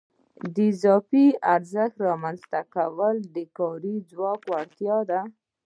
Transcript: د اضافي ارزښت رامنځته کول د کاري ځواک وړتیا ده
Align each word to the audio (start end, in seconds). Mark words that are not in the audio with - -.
د 0.55 0.57
اضافي 0.71 1.25
ارزښت 1.55 1.95
رامنځته 2.09 2.61
کول 2.75 3.15
د 3.35 3.37
کاري 3.57 3.95
ځواک 4.09 4.41
وړتیا 4.51 4.97
ده 5.09 5.21